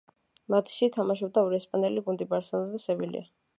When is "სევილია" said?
2.89-3.25